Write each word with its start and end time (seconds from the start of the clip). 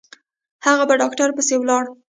هغه 0.65 0.83
په 0.89 0.95
ډاکتر 1.01 1.29
پسې 1.37 1.55
ولاړه. 1.57 1.91